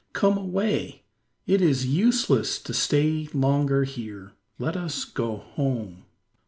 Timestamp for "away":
0.35-1.03